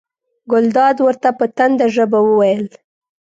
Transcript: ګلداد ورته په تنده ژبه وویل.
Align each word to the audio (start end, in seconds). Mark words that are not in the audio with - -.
ګلداد 0.51 0.97
ورته 1.05 1.29
په 1.37 1.45
تنده 1.57 1.87
ژبه 1.95 2.19
وویل. 2.23 2.63